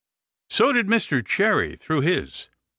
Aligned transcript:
So 0.49 0.73
did 0.73 0.87
Mr 0.87 1.23
Cherry 1.23 1.75
through 1.75 2.01
his. 2.01 2.49